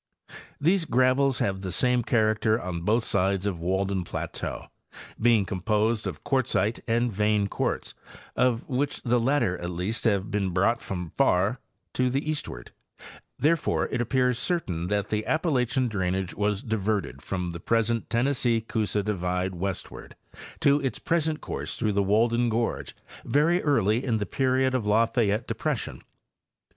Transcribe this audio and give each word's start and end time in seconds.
These 0.59 0.85
gravels 0.85 1.37
have 1.37 1.61
the 1.61 1.71
same 1.71 2.01
character 2.01 2.59
on 2.59 2.81
both 2.81 3.03
sides 3.03 3.45
of 3.45 3.59
Walden 3.59 4.03
plateau, 4.03 4.65
being 5.21 5.45
composed 5.45 6.07
of 6.07 6.23
quartzite 6.23 6.79
and 6.87 7.13
vein 7.13 7.45
quartz, 7.45 7.93
of 8.35 8.67
which 8.67 9.03
the 9.03 9.19
latter 9.19 9.59
at 9.59 9.69
least 9.69 10.05
must 10.05 10.11
have 10.11 10.31
been 10.31 10.49
brought 10.49 10.81
from 10.81 11.11
far 11.11 11.59
to 11.93 12.09
the 12.09 12.27
eastward; 12.27 12.71
therefore 13.37 13.89
it 13.89 14.01
appears 14.01 14.39
cer 14.39 14.59
tain 14.61 14.87
that 14.87 15.09
the 15.09 15.23
Appalachian 15.27 15.87
drainage 15.87 16.33
was 16.33 16.63
diverted 16.63 17.21
from 17.21 17.51
the 17.51 17.59
present 17.59 18.09
Tennessee 18.09 18.59
Coosa 18.59 19.03
divide 19.03 19.53
westward 19.53 20.15
to 20.61 20.79
its 20.79 20.97
present 20.97 21.41
course 21.41 21.75
through 21.77 21.93
the 21.93 22.01
Walden 22.01 22.49
gorge 22.49 22.95
very 23.23 23.61
early 23.61 24.03
in 24.03 24.17
the 24.17 24.25
period 24.25 24.73
of 24.73 24.87
Lafayette 24.87 25.47
depres 25.47 25.77
sion. 25.77 26.01